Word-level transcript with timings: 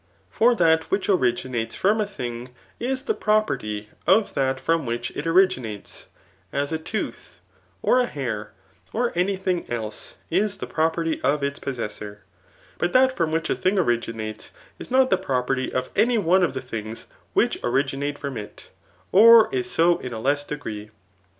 For 0.31 0.55
duit 0.55 0.87
yMcb 0.89 1.09
originates 1.09 1.75
from 1.75 2.01
a 2.01 2.05
tfanig» 2.05 2.47
is 2.79 3.03
the 3.03 3.13
property 3.13 3.89
of 4.07 4.33
that 4.33 4.57
frtNii 4.57 4.85
which 4.85 5.11
it 5.11 5.27
originates; 5.27 6.07
as 6.51 6.71
a 6.71 6.79
tooth, 6.79 7.39
x>r 7.83 7.99
a 7.99 8.07
hair, 8.07 8.51
or 8.93 9.11
any 9.13 9.35
thing 9.35 9.69
else, 9.69 10.15
is 10.31 10.57
the 10.57 10.65
property 10.65 11.21
of 11.21 11.43
its 11.43 11.59
possessor; 11.59 12.23
but 12.79 12.93
that 12.93 13.15
from 13.15 13.29
whidi 13.31 13.51
a 13.51 13.55
thing 13.55 13.77
originates, 13.77 14.49
is 14.79 14.89
not 14.89 15.11
the 15.11 15.19
property 15.19 15.71
of 15.71 15.91
any 15.95 16.17
one 16.17 16.41
of 16.43 16.53
dte 16.53 16.63
things 16.63 17.05
which 17.33 17.59
originate 17.63 18.17
from 18.17 18.37
it, 18.37 18.71
or 19.11 19.53
is 19.53 19.69
so 19.69 19.99
in 19.99 20.13
a 20.13 20.19
less 20.19 20.43
d^ree.' 20.43 20.89